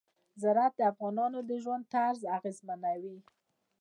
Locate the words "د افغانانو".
0.77-1.39